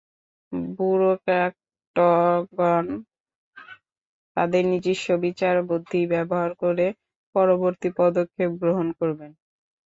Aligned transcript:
ব্যুরোক্র্যাটগণ 0.75 2.05
তাদের 4.37 4.63
নিজস্ব 4.71 5.07
বিচারবুদ্ধি 5.25 6.01
ব্যবহার 6.13 6.51
করে 6.63 6.85
পরবর্তী 7.35 7.89
পদক্ষেপ 7.99 8.51
গ্রহণ 8.61 8.87
করবেন। 8.99 9.31